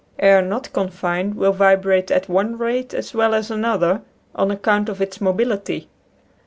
[0.17, 4.01] Air not con fined will vibrate at one rate as well as an other
[4.33, 5.89] on account of its mobility.